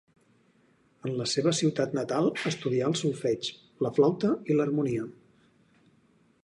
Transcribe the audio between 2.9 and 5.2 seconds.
el solfeig, la flauta i l'harmonia.